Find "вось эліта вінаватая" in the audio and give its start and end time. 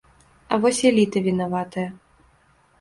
0.63-1.87